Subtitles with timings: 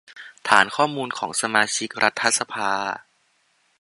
[0.47, 2.71] ฐานข้อมูลของสมาชิกรัฐสภา